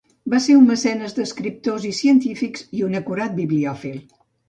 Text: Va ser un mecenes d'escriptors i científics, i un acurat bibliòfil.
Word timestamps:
Va 0.33 0.37
ser 0.45 0.55
un 0.59 0.63
mecenes 0.69 1.13
d'escriptors 1.19 1.87
i 1.91 1.93
científics, 2.01 2.67
i 2.81 2.85
un 2.91 3.01
acurat 3.05 3.41
bibliòfil. 3.41 4.07